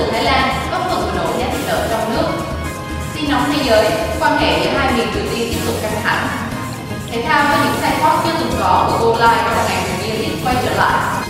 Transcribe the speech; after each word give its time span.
từ 0.00 0.10
Thái 0.12 0.24
Lan 0.24 0.48
góp 0.70 0.82
phần 0.90 1.00
bình 1.06 1.24
ổn 1.24 1.38
giá 1.38 1.46
thịt 1.52 1.60
lợn 1.68 1.88
trong 1.90 2.10
nước. 2.10 2.28
Tin 3.14 3.30
nóng 3.30 3.44
thế 3.52 3.62
giới, 3.64 3.90
quan 4.20 4.38
hệ 4.38 4.60
giữa 4.64 4.70
hai 4.78 4.92
miền 4.92 5.06
Triều 5.14 5.22
Tiên 5.22 5.48
tiếp 5.50 5.60
tục 5.66 5.74
căng 5.82 6.02
thẳng. 6.04 6.28
Thể 7.10 7.22
thao 7.22 7.44
với 7.48 7.58
những 7.64 7.80
sai 7.80 7.92
sót 8.00 8.22
chưa 8.24 8.32
từng 8.38 8.52
có 8.60 8.88
của 8.90 9.06
Go 9.06 9.12
Live 9.12 9.42
trong 9.44 9.64
ngày 9.68 9.84
Premier 9.84 10.20
League 10.20 10.40
quay 10.44 10.54
trở 10.64 10.74
lại. 10.74 11.22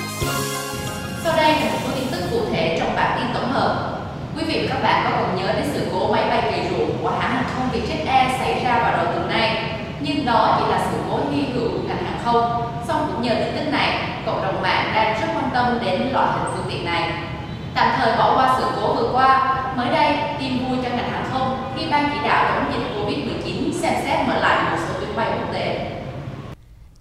Sau 1.25 1.37
đây 1.37 1.53
là 1.53 1.73
một 1.73 1.79
số 1.85 1.91
tin 1.95 2.07
tức 2.13 2.23
cụ 2.31 2.41
thể 2.53 2.77
trong 2.81 2.97
bản 2.97 3.19
tin 3.19 3.35
tổng 3.35 3.53
hợp. 3.53 3.91
Quý 4.37 4.45
vị 4.45 4.69
và 4.69 4.75
các 4.75 4.83
bạn 4.83 5.05
có 5.05 5.11
còn 5.21 5.37
nhớ 5.37 5.53
đến 5.53 5.71
sự 5.75 5.87
cố 5.93 6.13
máy 6.13 6.25
bay 6.31 6.43
gây 6.51 6.67
ruộng 6.71 6.99
của 7.03 7.11
hãng 7.21 7.35
hàng 7.35 7.45
không 7.55 7.69
Vietjet 7.73 8.07
Air 8.07 8.31
xảy 8.41 8.65
ra 8.65 8.79
vào 8.79 8.93
đầu 8.93 9.13
tuần 9.13 9.29
này, 9.29 9.57
nhưng 10.01 10.27
đó 10.27 10.59
chỉ 10.59 10.73
là 10.73 10.81
sự 10.91 10.99
cố 11.11 11.19
hy 11.33 11.43
hữu 11.55 11.69
của 11.69 11.89
ngành 11.89 12.05
hàng 12.05 12.21
không. 12.25 12.63
Song 12.89 13.13
cũng 13.13 13.23
nhờ 13.23 13.35
tin 13.35 13.57
tức 13.57 13.71
này, 13.73 13.99
cộng 14.27 14.43
đồng 14.43 14.63
mạng 14.63 14.93
đang 14.95 15.21
rất 15.21 15.27
quan 15.35 15.51
tâm 15.55 15.79
đến 15.85 16.11
loại 16.13 16.27
hình 16.33 16.53
phương 16.55 16.67
tiện 16.71 16.85
này. 16.85 17.11
Tạm 17.75 18.01
thời 18.01 18.17
bỏ 18.19 18.35
qua 18.37 18.57
sự 18.59 18.65
cố 18.77 18.95
vừa 18.95 19.11
qua, 19.13 19.57
mới 19.77 19.89
đây 19.91 20.19
tin 20.41 20.59
vui 20.59 20.79
cho 20.83 20.89
ngành 20.89 21.11
hàng 21.11 21.27
không 21.33 21.73
khi 21.77 21.91
ban 21.91 22.11
chỉ 22.13 22.29
đạo 22.29 22.55
chống 22.55 22.73
dịch 22.73 22.87
Covid-19 22.97 23.73
xem 23.81 23.95
xét 24.05 24.29
mở 24.29 24.41
lại 24.41 24.71
một 24.71 24.85
số 24.89 25.01
chuyến 25.01 25.17
bay 25.17 25.31
quốc 25.39 25.53
tế. 25.53 25.91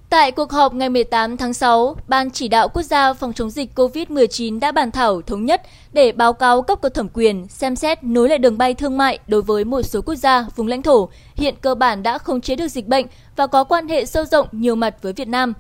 Tại 0.10 0.32
cuộc 0.32 0.52
họp 0.52 0.74
ngày 0.74 0.90
18 0.90 1.38
tháng 1.38 1.54
6, 1.54 1.96
Ban 2.08 2.32
chỉ 2.32 2.48
đạo 2.48 2.70
quốc 2.70 2.84
gia 2.84 3.14
phòng 3.14 3.34
chống 3.34 3.50
dịch 3.50 3.70
COVID-19 3.76 4.60
đã 4.60 4.72
bàn 4.72 4.92
thảo 4.92 5.22
thống 5.22 5.46
nhất 5.46 5.62
để 5.94 6.12
báo 6.12 6.34
cáo 6.34 6.62
cấp 6.62 6.80
có 6.82 6.90
thẩm 6.90 7.08
quyền 7.14 7.48
xem 7.48 7.76
xét 7.76 8.04
nối 8.04 8.30
lại 8.30 8.38
đường 8.38 8.58
bay 8.58 8.74
thương 8.74 8.98
mại 8.98 9.20
đối 9.28 9.42
với 9.42 9.66
một 9.66 9.82
số 9.82 10.02
quốc 10.02 10.16
gia, 10.16 10.46
vùng 10.56 10.68
lãnh 10.68 10.82
thổ 10.82 11.10
hiện 11.36 11.56
cơ 11.62 11.76
bản 11.76 12.04
đã 12.04 12.18
khống 12.18 12.42
chế 12.42 12.56
được 12.56 12.68
dịch 12.68 12.88
bệnh 12.88 13.06
và 13.36 13.48
có 13.48 13.64
quan 13.64 13.88
hệ 13.88 14.06
sâu 14.06 14.26
rộng 14.26 14.48
nhiều 14.52 14.76
mặt 14.76 14.96
với 15.02 15.14
Việt 15.14 15.28
Nam. 15.28 15.54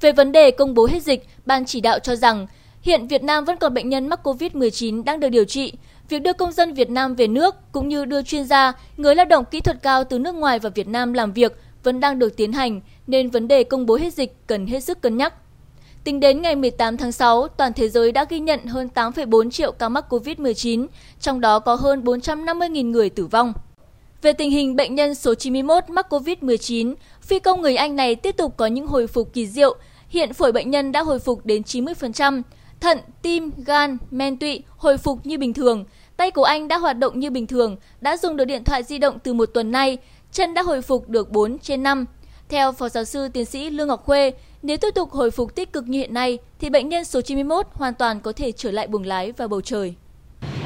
Về 0.00 0.12
vấn 0.12 0.32
đề 0.32 0.50
công 0.50 0.74
bố 0.74 0.86
hết 0.86 1.02
dịch, 1.02 1.26
Ban 1.46 1.64
chỉ 1.64 1.80
đạo 1.80 1.98
cho 1.98 2.16
rằng 2.16 2.46
hiện 2.86 3.06
Việt 3.06 3.22
Nam 3.22 3.44
vẫn 3.44 3.56
còn 3.56 3.74
bệnh 3.74 3.88
nhân 3.88 4.08
mắc 4.08 4.20
COVID-19 4.26 5.04
đang 5.04 5.20
được 5.20 5.28
điều 5.28 5.44
trị. 5.44 5.72
Việc 6.08 6.18
đưa 6.18 6.32
công 6.32 6.52
dân 6.52 6.74
Việt 6.74 6.90
Nam 6.90 7.14
về 7.14 7.26
nước 7.26 7.54
cũng 7.72 7.88
như 7.88 8.04
đưa 8.04 8.22
chuyên 8.22 8.44
gia, 8.44 8.72
người 8.96 9.14
lao 9.14 9.26
động 9.26 9.44
kỹ 9.50 9.60
thuật 9.60 9.82
cao 9.82 10.04
từ 10.04 10.18
nước 10.18 10.34
ngoài 10.34 10.58
vào 10.58 10.72
Việt 10.74 10.88
Nam 10.88 11.12
làm 11.12 11.32
việc 11.32 11.56
vẫn 11.82 12.00
đang 12.00 12.18
được 12.18 12.36
tiến 12.36 12.52
hành, 12.52 12.80
nên 13.06 13.30
vấn 13.30 13.48
đề 13.48 13.64
công 13.64 13.86
bố 13.86 13.96
hết 13.96 14.14
dịch 14.14 14.36
cần 14.46 14.66
hết 14.66 14.80
sức 14.80 15.00
cân 15.00 15.16
nhắc. 15.16 15.34
Tính 16.04 16.20
đến 16.20 16.42
ngày 16.42 16.56
18 16.56 16.96
tháng 16.96 17.12
6, 17.12 17.48
toàn 17.48 17.72
thế 17.72 17.88
giới 17.88 18.12
đã 18.12 18.24
ghi 18.28 18.40
nhận 18.40 18.66
hơn 18.66 18.88
8,4 18.94 19.50
triệu 19.50 19.72
ca 19.72 19.88
mắc 19.88 20.12
COVID-19, 20.12 20.86
trong 21.20 21.40
đó 21.40 21.58
có 21.58 21.74
hơn 21.74 22.04
450.000 22.04 22.90
người 22.90 23.10
tử 23.10 23.26
vong. 23.26 23.52
Về 24.22 24.32
tình 24.32 24.50
hình 24.50 24.76
bệnh 24.76 24.94
nhân 24.94 25.14
số 25.14 25.34
91 25.34 25.90
mắc 25.90 26.06
COVID-19, 26.10 26.94
phi 27.22 27.38
công 27.38 27.62
người 27.62 27.76
Anh 27.76 27.96
này 27.96 28.14
tiếp 28.14 28.36
tục 28.36 28.56
có 28.56 28.66
những 28.66 28.86
hồi 28.86 29.06
phục 29.06 29.32
kỳ 29.32 29.46
diệu. 29.46 29.76
Hiện 30.08 30.32
phổi 30.32 30.52
bệnh 30.52 30.70
nhân 30.70 30.92
đã 30.92 31.02
hồi 31.02 31.18
phục 31.18 31.46
đến 31.46 31.62
90%, 31.62 32.42
thận, 32.80 32.98
tim, 33.22 33.50
gan, 33.66 33.98
men 34.10 34.36
tụy 34.36 34.62
hồi 34.76 34.98
phục 34.98 35.26
như 35.26 35.38
bình 35.38 35.54
thường. 35.54 35.84
Tay 36.16 36.30
của 36.30 36.44
anh 36.44 36.68
đã 36.68 36.78
hoạt 36.78 36.98
động 36.98 37.20
như 37.20 37.30
bình 37.30 37.46
thường, 37.46 37.76
đã 38.00 38.16
dùng 38.16 38.36
được 38.36 38.44
điện 38.44 38.64
thoại 38.64 38.82
di 38.82 38.98
động 38.98 39.18
từ 39.18 39.34
một 39.34 39.46
tuần 39.46 39.70
nay, 39.70 39.98
chân 40.32 40.54
đã 40.54 40.62
hồi 40.62 40.82
phục 40.82 41.08
được 41.08 41.30
4 41.30 41.58
trên 41.58 41.82
5. 41.82 42.04
Theo 42.48 42.72
Phó 42.72 42.88
Giáo 42.88 43.04
sư 43.04 43.28
Tiến 43.28 43.44
sĩ 43.44 43.70
Lương 43.70 43.88
Ngọc 43.88 44.04
Khuê, 44.04 44.32
nếu 44.62 44.76
tiếp 44.76 44.90
tục 44.94 45.10
hồi 45.10 45.30
phục 45.30 45.54
tích 45.54 45.72
cực 45.72 45.88
như 45.88 45.98
hiện 45.98 46.14
nay, 46.14 46.38
thì 46.60 46.70
bệnh 46.70 46.88
nhân 46.88 47.04
số 47.04 47.20
91 47.20 47.66
hoàn 47.72 47.94
toàn 47.94 48.20
có 48.20 48.32
thể 48.32 48.52
trở 48.52 48.70
lại 48.70 48.86
buồng 48.86 49.06
lái 49.06 49.32
và 49.32 49.46
bầu 49.46 49.60
trời. 49.60 49.94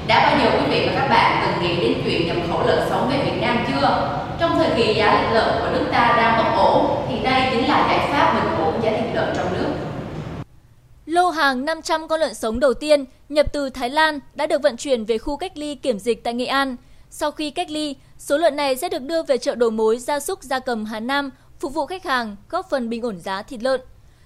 Đã 0.07 0.31
bao 0.31 0.39
nhiêu 0.39 0.61
quý 0.61 0.71
vị 0.71 0.87
và 0.87 0.93
các 1.01 1.09
bạn 1.09 1.47
từng 1.47 1.69
nghĩ 1.69 1.77
đến 1.81 1.99
chuyện 2.05 2.27
nhập 2.27 2.37
khẩu 2.49 2.67
lợn 2.67 2.89
sống 2.91 3.11
về 3.11 3.25
Việt 3.25 3.41
Nam 3.41 3.65
chưa? 3.69 4.19
Trong 4.41 4.51
thời 4.59 4.71
kỳ 4.77 4.95
giá 4.95 5.31
lợn 5.33 5.61
của 5.61 5.71
nước 5.73 5.87
ta 5.93 6.15
đang 6.17 6.39
bất 6.39 6.63
ổn, 6.63 7.07
thì 7.09 7.15
đây 7.25 7.43
chính 7.51 7.69
là 7.69 7.87
giải 7.89 8.09
pháp 8.13 8.35
bình 8.35 8.65
ổn 8.65 8.83
giá 8.83 8.91
thịt 8.91 9.15
lợn 9.15 9.37
trong 9.37 9.53
nước. 9.53 9.69
Lô 11.07 11.30
hàng 11.41 11.65
500 11.65 12.09
con 12.09 12.21
lợn 12.21 12.35
sống 12.35 12.61
đầu 12.61 12.75
tiên 12.75 13.05
nhập 13.29 13.47
từ 13.53 13.71
Thái 13.71 13.91
Lan 13.91 14.21
đã 14.35 14.47
được 14.47 14.63
vận 14.63 14.77
chuyển 14.77 15.05
về 15.05 15.19
khu 15.19 15.37
cách 15.37 15.53
ly 15.55 15.75
kiểm 15.75 15.99
dịch 15.99 16.25
tại 16.25 16.35
Nghệ 16.35 16.47
An. 16.47 16.77
Sau 17.11 17.31
khi 17.31 17.51
cách 17.51 17.71
ly, 17.71 17.97
số 18.19 18.39
lợn 18.39 18.57
này 18.57 18.77
sẽ 18.77 18.89
được 18.89 19.03
đưa 19.03 19.23
về 19.23 19.39
chợ 19.39 19.55
đầu 19.55 19.71
mối 19.71 19.99
gia 19.99 20.21
súc 20.21 20.43
gia 20.43 20.59
cầm 20.59 20.85
Hà 20.85 21.01
Nam 21.01 21.31
phục 21.61 21.75
vụ 21.75 21.87
khách 21.87 22.05
hàng, 22.05 22.37
góp 22.51 22.71
phần 22.71 22.89
bình 22.89 23.03
ổn 23.03 23.21
giá 23.21 23.43
thịt 23.43 23.63
lợn. 23.63 23.81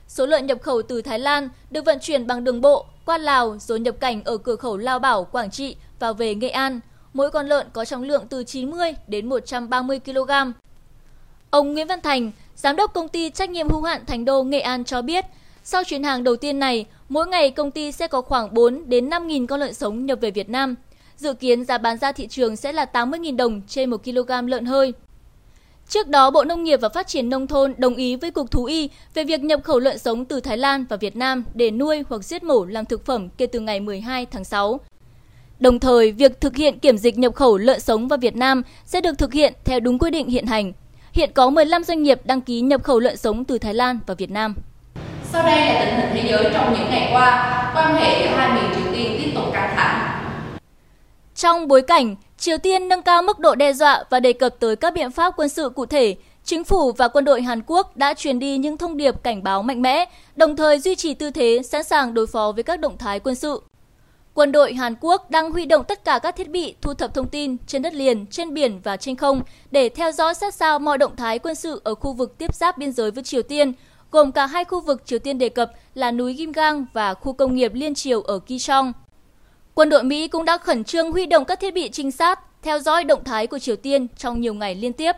Số 0.09 0.27
lợn 0.27 0.47
nhập 0.47 0.63
khẩu 0.63 0.83
từ 0.83 1.03
Thái 1.03 1.19
Lan 1.19 1.49
được 1.71 1.85
vận 1.85 1.99
chuyển 2.01 2.27
bằng 2.27 2.45
đường 2.45 2.61
bộ 2.61 2.87
qua 3.07 3.19
Lào 3.19 3.59
rồi 3.59 3.81
nhập 3.81 3.95
cảnh 4.01 4.25
ở 4.25 4.37
cửa 4.37 4.57
khẩu 4.57 4.77
Lao 4.77 4.99
Bảo, 4.99 5.25
Quảng 5.25 5.51
Trị 5.51 5.77
vào 5.99 6.15
về 6.15 6.35
Nghệ 6.35 6.49
An. 6.49 6.81
Mỗi 7.13 7.31
con 7.31 7.47
lợn 7.47 7.67
có 7.73 7.85
trọng 7.85 8.03
lượng 8.03 8.27
từ 8.29 8.45
90 8.45 8.95
đến 9.07 9.29
130 9.29 10.01
kg. 10.01 10.31
Ông 11.51 11.73
Nguyễn 11.73 11.87
Văn 11.87 12.01
Thành, 12.01 12.33
giám 12.57 12.77
đốc 12.77 12.95
công 12.95 13.09
ty 13.09 13.31
trách 13.31 13.51
nhiệm 13.51 13.69
hữu 13.69 13.83
hạn 13.83 14.07
Thành 14.07 14.25
Đô 14.25 14.43
Nghệ 14.43 14.61
An 14.61 14.85
cho 14.85 15.03
biết, 15.03 15.25
sau 15.67 15.85
chuyến 15.85 16.03
hàng 16.03 16.25
đầu 16.25 16.37
tiên 16.37 16.59
này, 16.59 16.87
mỗi 17.09 17.27
ngày 17.27 17.51
công 17.51 17.71
ty 17.71 17.93
sẽ 17.93 18.07
có 18.07 18.21
khoảng 18.21 18.55
4 18.55 18.83
đến 18.87 19.11
5 19.11 19.29
000 19.29 19.47
con 19.47 19.61
lợn 19.61 19.75
sống 19.75 20.07
nhập 20.07 20.19
về 20.21 20.31
Việt 20.31 20.49
Nam. 20.49 20.75
Dự 21.17 21.35
kiến 21.35 21.65
giá 21.65 21.79
bán 21.79 21.99
ra 21.99 22.13
thị 22.13 22.27
trường 22.27 22.57
sẽ 22.57 22.73
là 22.73 22.87
80.000 22.93 23.37
đồng 23.37 23.63
trên 23.69 23.91
1 23.91 24.05
kg 24.05 24.47
lợn 24.47 24.65
hơi. 24.65 24.93
Trước 25.89 26.09
đó, 26.09 26.31
Bộ 26.31 26.45
Nông 26.45 26.65
nghiệp 26.65 26.81
và 26.83 26.89
Phát 26.89 27.07
triển 27.07 27.29
Nông 27.29 27.47
thôn 27.47 27.75
đồng 27.79 27.97
ý 27.97 28.17
với 28.17 28.31
Cục 28.31 28.51
Thú 28.51 28.65
y 28.65 28.89
về 29.15 29.25
việc 29.25 29.45
nhập 29.45 29.61
khẩu 29.65 29.79
lợn 29.79 29.99
sống 29.99 30.25
từ 30.25 30.41
Thái 30.41 30.59
Lan 30.59 30.85
và 30.89 30.97
Việt 30.97 31.17
Nam 31.17 31.45
để 31.55 31.71
nuôi 31.71 32.03
hoặc 32.09 32.25
giết 32.25 32.43
mổ 32.43 32.65
làm 32.65 32.85
thực 32.85 33.07
phẩm 33.07 33.29
kể 33.37 33.47
từ 33.47 33.61
ngày 33.61 33.81
12 33.81 34.27
tháng 34.27 34.45
6. 34.45 34.81
Đồng 35.61 35.81
thời, 35.81 36.13
việc 36.13 36.41
thực 36.41 36.57
hiện 36.57 36.79
kiểm 36.79 36.99
dịch 36.99 37.19
nhập 37.19 37.35
khẩu 37.35 37.57
lợn 37.57 37.81
sống 37.81 38.09
vào 38.09 38.19
Việt 38.19 38.37
Nam 38.37 38.63
sẽ 38.87 39.01
được 39.01 39.19
thực 39.19 39.33
hiện 39.33 39.55
theo 39.65 39.81
đúng 39.81 39.99
quy 39.99 40.11
định 40.11 40.29
hiện 40.29 40.47
hành. 40.47 40.73
Hiện 41.13 41.31
có 41.35 41.51
15 41.51 41.85
doanh 41.85 42.03
nghiệp 42.03 42.21
đăng 42.25 42.41
ký 42.41 42.61
nhập 42.61 42.85
khẩu 42.85 43.01
lợn 43.01 43.17
sống 43.17 43.45
từ 43.45 43.59
Thái 43.59 43.75
Lan 43.75 43.99
và 44.07 44.15
Việt 44.15 44.31
Nam. 44.31 44.55
Sau 45.35 45.43
đây 45.43 45.59
là 45.67 45.85
tình 45.85 45.95
hình 45.99 46.23
thế 46.23 46.31
giới 46.31 46.53
trong 46.53 46.75
những 46.75 46.91
ngày 46.91 47.09
qua, 47.13 47.73
quan 47.75 47.95
hệ 47.95 48.23
giữa 48.23 48.37
hai 48.37 48.53
miền 48.53 48.71
Triều 48.75 48.93
Tiên 48.93 49.21
tiếp 49.25 49.31
tục 49.35 49.45
căng 49.53 49.77
thẳng. 49.77 50.21
Trong 51.35 51.69
bối 51.69 51.83
cảnh 51.83 52.17
Triều 52.39 52.59
Tiên 52.59 52.89
nâng 52.89 53.03
cao 53.03 53.23
mức 53.23 53.39
độ 53.39 53.55
đe 53.55 53.73
dọa 53.73 54.05
và 54.11 54.21
đề 54.21 54.33
cập 54.33 54.55
tới 54.61 54.77
các 54.77 54.95
biện 54.95 55.11
pháp 55.11 55.35
quân 55.37 55.49
sự 55.49 55.69
cụ 55.69 55.87
thể, 55.87 56.15
chính 56.45 56.65
phủ 56.65 56.93
và 56.93 57.09
quân 57.09 57.25
đội 57.25 57.43
Hàn 57.43 57.63
Quốc 57.67 57.97
đã 57.97 58.15
truyền 58.15 58.39
đi 58.39 58.59
những 58.59 58.79
thông 58.79 58.97
điệp 58.97 59.23
cảnh 59.23 59.43
báo 59.43 59.63
mạnh 59.63 59.83
mẽ, 59.83 60.05
đồng 60.37 60.57
thời 60.57 60.79
duy 60.79 60.95
trì 60.95 61.15
tư 61.15 61.31
thế 61.31 61.61
sẵn 61.65 61.83
sàng 61.85 62.15
đối 62.15 62.27
phó 62.27 62.53
với 62.53 62.63
các 62.63 62.81
động 62.81 62.99
thái 62.99 63.21
quân 63.21 63.35
sự. 63.35 63.63
Quân 64.35 64.53
đội 64.53 64.75
Hàn 64.75 64.95
Quốc 65.01 65.31
đang 65.31 65.53
huy 65.53 65.67
động 65.67 65.85
tất 65.85 66.05
cả 66.05 66.19
các 66.23 66.37
thiết 66.37 66.51
bị 66.51 66.75
thu 66.83 66.95
thập 66.95 67.15
thông 67.15 67.29
tin 67.29 67.57
trên 67.67 67.83
đất 67.83 67.95
liền, 67.95 68.27
trên 68.27 68.55
biển 68.55 68.81
và 68.85 68.97
trên 68.97 69.17
không 69.17 69.43
để 69.71 69.89
theo 69.89 70.13
dõi 70.13 70.35
sát 70.35 70.55
sao 70.55 70.79
mọi 70.79 70.99
động 70.99 71.17
thái 71.17 71.39
quân 71.39 71.55
sự 71.55 71.81
ở 71.85 71.95
khu 71.95 72.13
vực 72.13 72.39
tiếp 72.39 72.55
giáp 72.55 72.79
biên 72.79 72.93
giới 72.93 73.11
với 73.11 73.25
Triều 73.25 73.43
Tiên, 73.43 73.73
gồm 74.15 74.33
cả 74.33 74.47
hai 74.47 74.65
khu 74.65 74.81
vực 74.81 75.07
Triều 75.07 75.19
Tiên 75.19 75.39
đề 75.39 75.49
cập 75.49 75.73
là 75.95 76.11
núi 76.11 76.35
Gimgang 76.35 76.87
và 76.93 77.15
khu 77.15 77.33
công 77.33 77.55
nghiệp 77.55 77.73
liên 77.75 77.95
triều 77.95 78.23
ở 78.23 78.39
Kichong. 78.39 78.93
Quân 79.75 79.89
đội 79.89 80.05
Mỹ 80.05 80.29
cũng 80.29 80.45
đã 80.45 80.59
khẩn 80.59 80.85
trương 80.85 81.13
huy 81.13 81.27
động 81.27 81.45
các 81.45 81.61
thiết 81.61 81.75
bị 81.75 81.89
trinh 81.89 82.11
sát, 82.11 82.41
theo 82.63 82.79
dõi 82.79 83.05
động 83.05 83.25
thái 83.25 83.47
của 83.47 83.59
Triều 83.59 83.77
Tiên 83.77 84.07
trong 84.17 84.41
nhiều 84.41 84.55
ngày 84.55 84.75
liên 84.75 84.93
tiếp. 84.93 85.13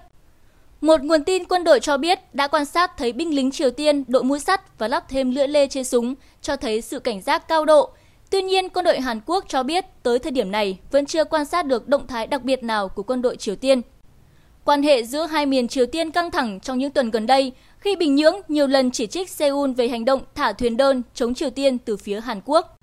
Một 0.81 1.01
nguồn 1.03 1.25
tin 1.25 1.45
quân 1.45 1.65
đội 1.65 1.81
cho 1.81 1.97
biết 1.97 2.35
đã 2.35 2.49
quan 2.49 2.65
sát 2.65 2.97
thấy 2.97 3.13
binh 3.13 3.35
lính 3.35 3.51
Triều 3.51 3.71
Tiên 3.71 4.05
đội 4.09 4.25
mũi 4.25 4.41
sắt 4.41 4.79
và 4.79 4.89
lắp 4.89 5.09
thêm 5.09 5.31
lưỡi 5.31 5.49
lê 5.49 5.67
trên 5.67 5.85
súng, 5.85 6.15
cho 6.43 6.57
thấy 6.57 6.81
sự 6.81 7.01
cảnh 7.01 7.23
giác 7.23 7.49
cao 7.49 7.65
độ. 7.65 7.91
Tuy 8.31 8.43
nhiên, 8.43 8.69
quân 8.69 8.85
đội 8.85 9.01
Hàn 9.01 9.21
Quốc 9.27 9.45
cho 9.49 9.63
biết 9.63 9.85
tới 10.03 10.19
thời 10.19 10.33
điểm 10.33 10.51
này 10.51 10.79
vẫn 10.91 11.07
chưa 11.07 11.25
quan 11.25 11.45
sát 11.45 11.67
được 11.67 11.89
động 11.89 12.07
thái 12.07 12.27
đặc 12.27 12.43
biệt 12.43 12.63
nào 12.63 12.89
của 12.89 13.03
quân 13.03 13.23
đội 13.23 13.37
Triều 13.37 13.57
Tiên. 13.57 13.83
Quan 14.65 14.83
hệ 14.83 15.03
giữa 15.03 15.27
hai 15.27 15.47
miền 15.47 15.69
Triều 15.69 15.87
Tiên 15.87 16.11
căng 16.11 16.31
thẳng 16.31 16.61
trong 16.61 16.79
những 16.79 16.91
tuần 16.91 17.11
gần 17.11 17.27
đây 17.27 17.53
khi 17.79 17.97
Bình 17.97 18.15
Nhưỡng 18.15 18.37
nhiều 18.49 18.67
lần 18.67 18.91
chỉ 18.91 19.07
trích 19.07 19.31
Seoul 19.31 19.73
về 19.73 19.89
hành 19.89 20.05
động 20.05 20.21
thả 20.35 20.53
thuyền 20.53 20.77
đơn 20.77 21.03
chống 21.15 21.35
Triều 21.35 21.51
Tiên 21.51 21.79
từ 21.79 21.97
phía 21.97 22.21
Hàn 22.21 22.41
Quốc. 22.45 22.77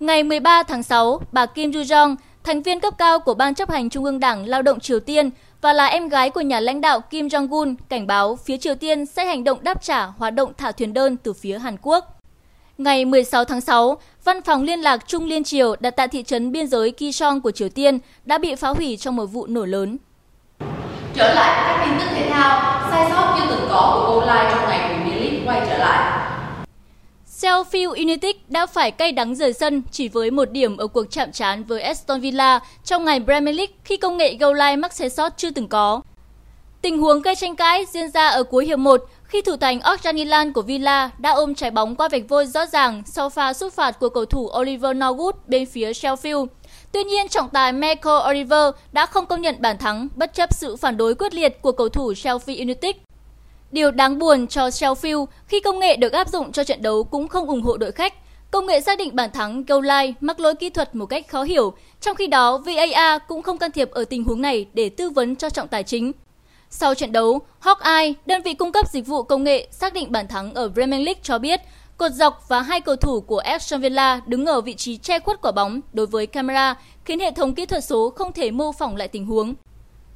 Ngày 0.00 0.22
13 0.22 0.62
tháng 0.62 0.82
6, 0.82 1.20
bà 1.32 1.46
Kim 1.46 1.70
ju 1.70 1.82
jong 1.82 2.16
thành 2.44 2.62
viên 2.62 2.80
cấp 2.80 2.94
cao 2.98 3.18
của 3.18 3.34
Ban 3.34 3.54
chấp 3.54 3.70
hành 3.70 3.90
Trung 3.90 4.04
ương 4.04 4.20
Đảng 4.20 4.46
Lao 4.46 4.62
động 4.62 4.80
Triều 4.80 5.00
Tiên 5.00 5.30
và 5.60 5.72
là 5.72 5.86
em 5.86 6.08
gái 6.08 6.30
của 6.30 6.40
nhà 6.40 6.60
lãnh 6.60 6.80
đạo 6.80 7.00
Kim 7.00 7.26
Jong-un, 7.26 7.74
cảnh 7.88 8.06
báo 8.06 8.36
phía 8.36 8.56
Triều 8.56 8.74
Tiên 8.74 9.06
sẽ 9.06 9.24
hành 9.24 9.44
động 9.44 9.58
đáp 9.62 9.82
trả 9.82 10.04
hoạt 10.04 10.34
động 10.34 10.52
thả 10.58 10.72
thuyền 10.72 10.92
đơn 10.92 11.16
từ 11.16 11.32
phía 11.32 11.58
Hàn 11.58 11.76
Quốc. 11.82 12.18
Ngày 12.78 13.04
16 13.04 13.44
tháng 13.44 13.60
6, 13.60 13.98
Văn 14.24 14.42
phòng 14.42 14.62
liên 14.62 14.80
lạc 14.80 15.04
Trung 15.06 15.26
Liên 15.26 15.44
Triều 15.44 15.76
đặt 15.80 15.90
tại 15.90 16.08
thị 16.08 16.22
trấn 16.22 16.52
biên 16.52 16.66
giới 16.66 16.90
Kishon 16.90 17.40
của 17.40 17.50
Triều 17.50 17.68
Tiên 17.68 17.98
đã 18.24 18.38
bị 18.38 18.54
phá 18.54 18.68
hủy 18.68 18.96
trong 18.96 19.16
một 19.16 19.26
vụ 19.26 19.46
nổ 19.46 19.64
lớn. 19.64 19.98
Trở 21.14 21.34
lại 21.34 21.64
các 21.66 21.84
tin 21.84 21.98
tức 21.98 22.06
thể 22.14 22.30
thao, 22.30 22.82
sai 22.90 23.10
sót 23.10 23.36
như 23.38 23.46
từng 23.50 23.68
có 23.68 23.75
online 24.26 24.50
trong 24.54 24.68
ngày 24.68 24.88
Premier 24.88 25.20
League 25.20 25.46
quay 25.46 25.66
trở 25.68 25.78
lại. 25.78 26.26
Sheffield 27.40 27.90
United 27.90 28.36
đã 28.48 28.66
phải 28.66 28.90
cay 28.90 29.12
đắng 29.12 29.34
rời 29.34 29.52
sân 29.52 29.82
chỉ 29.90 30.08
với 30.08 30.30
một 30.30 30.50
điểm 30.50 30.76
ở 30.76 30.86
cuộc 30.86 31.04
chạm 31.10 31.32
trán 31.32 31.64
với 31.64 31.82
Aston 31.82 32.20
Villa 32.20 32.60
trong 32.84 33.04
ngày 33.04 33.20
Premier 33.24 33.56
League 33.56 33.74
khi 33.84 33.96
công 33.96 34.16
nghệ 34.16 34.36
goal 34.40 34.58
line 34.58 34.76
mắc 34.76 34.92
sai 34.92 35.10
sót 35.10 35.32
chưa 35.36 35.50
từng 35.50 35.68
có. 35.68 36.00
Tình 36.82 36.98
huống 36.98 37.22
gây 37.22 37.34
tranh 37.34 37.56
cãi 37.56 37.84
diễn 37.92 38.10
ra 38.10 38.28
ở 38.28 38.42
cuối 38.42 38.66
hiệp 38.66 38.78
1 38.78 39.00
khi 39.24 39.42
thủ 39.42 39.56
thành 39.56 39.78
Orjanilan 39.78 40.52
của 40.52 40.62
Villa 40.62 41.10
đã 41.18 41.30
ôm 41.30 41.54
trái 41.54 41.70
bóng 41.70 41.96
qua 41.96 42.08
vạch 42.08 42.22
vôi 42.28 42.46
rõ 42.46 42.66
ràng 42.66 43.02
sau 43.06 43.28
pha 43.28 43.52
sút 43.52 43.72
phạt 43.72 43.98
của 44.00 44.08
cầu 44.08 44.24
thủ 44.24 44.50
Oliver 44.60 44.96
Norwood 44.96 45.32
bên 45.46 45.66
phía 45.66 45.92
Sheffield. 45.92 46.46
Tuy 46.92 47.04
nhiên, 47.04 47.28
trọng 47.28 47.48
tài 47.48 47.72
Michael 47.72 48.30
Oliver 48.30 48.74
đã 48.92 49.06
không 49.06 49.26
công 49.26 49.40
nhận 49.40 49.56
bàn 49.58 49.78
thắng 49.78 50.08
bất 50.16 50.34
chấp 50.34 50.54
sự 50.54 50.76
phản 50.76 50.96
đối 50.96 51.14
quyết 51.14 51.34
liệt 51.34 51.62
của 51.62 51.72
cầu 51.72 51.88
thủ 51.88 52.12
Sheffield 52.12 52.58
United. 52.58 53.05
Điều 53.72 53.90
đáng 53.90 54.18
buồn 54.18 54.46
cho 54.46 54.68
Sheffield 54.68 55.26
khi 55.48 55.60
công 55.60 55.78
nghệ 55.78 55.96
được 55.96 56.12
áp 56.12 56.28
dụng 56.28 56.52
cho 56.52 56.64
trận 56.64 56.82
đấu 56.82 57.04
cũng 57.04 57.28
không 57.28 57.48
ủng 57.48 57.62
hộ 57.62 57.76
đội 57.76 57.92
khách. 57.92 58.14
Công 58.50 58.66
nghệ 58.66 58.80
xác 58.80 58.98
định 58.98 59.16
bàn 59.16 59.30
thắng 59.30 59.64
goal 59.64 59.86
line 59.86 60.12
mắc 60.20 60.40
lỗi 60.40 60.54
kỹ 60.54 60.70
thuật 60.70 60.94
một 60.94 61.06
cách 61.06 61.28
khó 61.28 61.42
hiểu, 61.42 61.72
trong 62.00 62.16
khi 62.16 62.26
đó 62.26 62.58
VAR 62.58 63.22
cũng 63.28 63.42
không 63.42 63.58
can 63.58 63.70
thiệp 63.70 63.90
ở 63.90 64.04
tình 64.04 64.24
huống 64.24 64.42
này 64.42 64.66
để 64.74 64.88
tư 64.88 65.10
vấn 65.10 65.36
cho 65.36 65.50
trọng 65.50 65.68
tài 65.68 65.82
chính. 65.82 66.12
Sau 66.70 66.94
trận 66.94 67.12
đấu, 67.12 67.40
Hawkeye, 67.62 68.14
đơn 68.26 68.42
vị 68.42 68.54
cung 68.54 68.72
cấp 68.72 68.86
dịch 68.92 69.06
vụ 69.06 69.22
công 69.22 69.44
nghệ 69.44 69.68
xác 69.70 69.94
định 69.94 70.12
bàn 70.12 70.28
thắng 70.28 70.54
ở 70.54 70.70
Premier 70.74 71.06
League 71.06 71.20
cho 71.22 71.38
biết, 71.38 71.60
cột 71.96 72.12
dọc 72.12 72.48
và 72.48 72.62
hai 72.62 72.80
cầu 72.80 72.96
thủ 72.96 73.20
của 73.20 73.38
Aston 73.38 73.80
Villa 73.80 74.20
đứng 74.26 74.46
ở 74.46 74.60
vị 74.60 74.74
trí 74.74 74.96
che 74.96 75.18
khuất 75.18 75.40
quả 75.42 75.52
bóng 75.52 75.80
đối 75.92 76.06
với 76.06 76.26
camera, 76.26 76.74
khiến 77.04 77.20
hệ 77.20 77.30
thống 77.30 77.54
kỹ 77.54 77.66
thuật 77.66 77.84
số 77.84 78.10
không 78.10 78.32
thể 78.32 78.50
mô 78.50 78.72
phỏng 78.72 78.96
lại 78.96 79.08
tình 79.08 79.26
huống. 79.26 79.54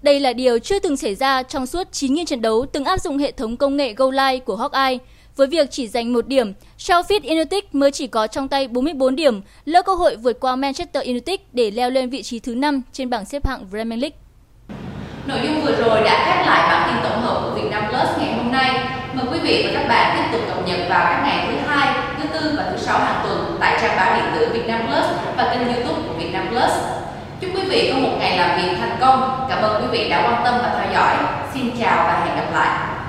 Đây 0.02 0.20
là 0.20 0.32
điều 0.32 0.58
chưa 0.58 0.79
từng 0.79 0.97
xảy 0.97 1.14
ra 1.14 1.43
trong 1.43 1.67
suốt 1.67 1.88
9.000 1.93 2.25
trận 2.25 2.43
đấu 2.43 2.67
từng 2.73 2.85
áp 2.85 3.00
dụng 3.00 3.19
hệ 3.19 3.32
thống 3.32 3.56
công 3.56 3.76
nghệ 3.76 3.94
goal 3.94 4.14
line 4.14 4.38
của 4.38 4.56
Hawkeye. 4.56 4.99
Với 5.37 5.47
việc 5.47 5.70
chỉ 5.70 5.88
giành 5.88 6.12
một 6.12 6.26
điểm, 6.26 6.52
Sheffield 6.79 7.29
United 7.29 7.64
mới 7.73 7.91
chỉ 7.91 8.06
có 8.06 8.26
trong 8.26 8.49
tay 8.49 8.69
44 8.69 9.17
điểm, 9.17 9.41
lỡ 9.64 9.82
cơ 9.82 9.94
hội 9.94 10.17
vượt 10.17 10.41
qua 10.41 10.56
Manchester 10.56 11.06
United 11.06 11.41
để 11.52 11.70
leo 11.70 11.91
lên 11.91 12.11
vị 12.11 12.23
trí 12.23 12.38
thứ 12.38 12.55
5 12.55 12.82
trên 12.93 13.11
bảng 13.11 13.25
xếp 13.25 13.47
hạng 13.47 13.67
Premier 13.70 14.00
League. 14.00 14.17
Nội 15.26 15.38
dung 15.43 15.61
vừa 15.64 15.76
rồi 15.76 16.00
đã 16.00 16.25
khép 16.26 16.47
lại 16.47 16.69
bản 16.69 16.91
tin 16.91 17.11
tổng 17.11 17.23
hợp 17.23 17.43
của 17.44 17.55
Việt 17.61 17.69
Nam 17.70 17.85
Plus 17.88 18.19
ngày 18.19 18.35
hôm 18.37 18.52
nay. 18.52 18.70
Mời 19.14 19.26
quý 19.32 19.38
vị 19.38 19.62
và 19.67 19.81
các 19.81 19.88
bạn 19.88 20.17
tiếp 20.17 20.38
tục 20.38 20.49
cập 20.49 20.69
nhật 20.69 20.79
vào 20.88 21.05
các 21.05 21.23
ngày 21.25 21.47
thứ 21.47 21.69
hai, 21.69 22.17
thứ 22.19 22.29
tư 22.32 22.55
và 22.56 22.70
thứ 22.70 22.76
sáu 22.76 22.99
hàng 22.99 23.26
tuần 23.26 23.56
tại 23.61 23.79
trang 23.81 23.97
báo 23.97 24.17
điện 24.17 24.25
tử 24.35 24.49
Việt 24.52 24.67
Nam 24.67 24.81
Plus 24.87 25.06
và 25.37 25.55
kênh 25.55 25.75
YouTube 25.75 26.02
của 26.08 26.14
Việt 26.19 26.31
Nam 26.32 26.49
Plus. 26.50 27.00
Chúc 27.41 27.51
quý 27.55 27.63
vị 27.69 27.91
có 27.93 27.99
một 27.99 28.17
ngày 28.19 28.39
làm 28.39 28.57
việc 28.57 28.77
thành 28.81 28.97
công. 29.01 29.47
Cảm 29.49 29.63
ơn 29.63 29.83
quý 29.83 29.89
vị 29.99 30.11
đã 30.11 30.23
quan 30.23 30.45
tâm 30.45 30.55
và 30.63 30.75
theo 30.79 30.93
dõi. 30.93 31.17
Xin 31.55 31.71
chào 31.81 31.97
và 31.97 32.25
hẹn 32.25 32.37
gặp 32.37 32.53
lại. 32.53 33.00